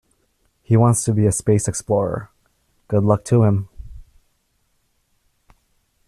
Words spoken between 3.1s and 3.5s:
to